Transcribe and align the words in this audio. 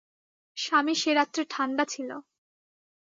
স্বামী 0.57 0.93
সে 0.95 1.11
রাত্রে 1.13 1.43
ঠাণ্ডা 1.49 1.83
ছিল। 1.85 2.09